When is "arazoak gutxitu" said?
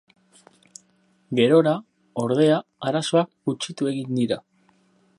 2.93-3.93